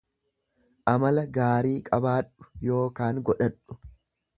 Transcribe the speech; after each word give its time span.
Amala 0.93 1.27
gaarii 1.37 1.75
qabaadhu 1.91 2.83
ykn 2.89 3.25
godhadhu. 3.31 3.83